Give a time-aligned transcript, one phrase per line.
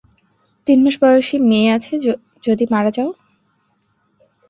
[0.67, 1.93] তিন মাস বয়সী মেয়ে আছে
[2.43, 3.09] যদি মারা যাও?